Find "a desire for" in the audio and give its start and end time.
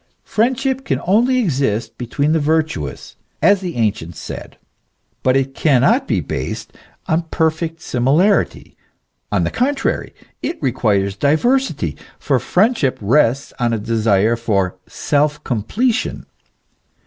13.73-14.75